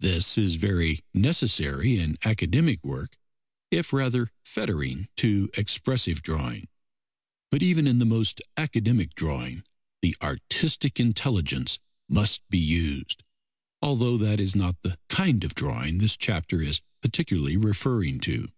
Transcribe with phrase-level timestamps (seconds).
[0.00, 3.16] This is very necessary in academic work,
[3.70, 6.68] if rather fettering to expressive drawing;
[7.50, 9.62] but even in the most academic drawing
[10.02, 13.24] the artistic intelligence must be used,
[13.80, 18.48] although that is not the kind of drawing this chapter is particularly referring to.